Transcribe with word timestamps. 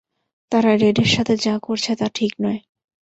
তারা 0.51 0.71
রেডের 0.75 1.09
সাথে 1.11 1.33
যা 1.37 1.55
করছে 1.61 1.91
তা 1.95 2.07
ঠিক 2.15 2.33
নয়। 2.41 2.59